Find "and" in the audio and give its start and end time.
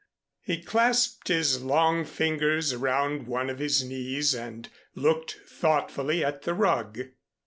4.33-4.67